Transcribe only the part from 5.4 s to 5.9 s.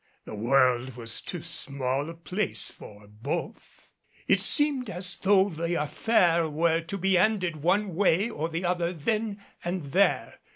the